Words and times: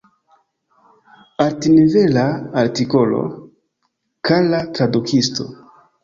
Altnivela 1.43 2.23
artikolo, 2.61 3.19
kara 4.31 4.63
tradukisto. 4.79 5.47